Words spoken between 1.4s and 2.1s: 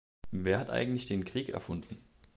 erfunden?